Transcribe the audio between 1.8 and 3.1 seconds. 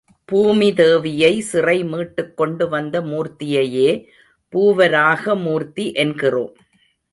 மீட்டுக் கொண்டு வந்த